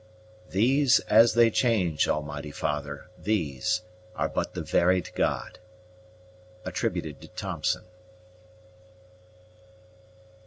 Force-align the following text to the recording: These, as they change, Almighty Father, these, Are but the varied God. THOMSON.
These, 0.49 0.97
as 1.01 1.35
they 1.35 1.51
change, 1.51 2.07
Almighty 2.07 2.49
Father, 2.49 3.05
these, 3.19 3.83
Are 4.15 4.27
but 4.27 4.55
the 4.55 4.63
varied 4.63 5.11
God. 5.13 5.59
THOMSON. 6.65 7.83